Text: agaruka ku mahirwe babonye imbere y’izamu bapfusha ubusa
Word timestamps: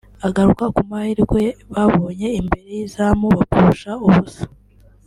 agaruka 0.27 0.65
ku 0.75 0.81
mahirwe 0.89 1.41
babonye 1.73 2.27
imbere 2.39 2.67
y’izamu 2.77 3.27
bapfusha 3.37 3.91
ubusa 4.05 4.43